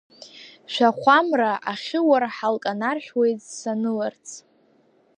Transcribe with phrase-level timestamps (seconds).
[0.73, 4.27] Шәахәа мра ахьы уарҳал канаршәуеит саныларац.